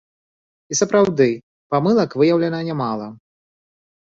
[0.71, 1.27] І сапраўды,
[1.75, 3.07] памылак выяўлена нямала.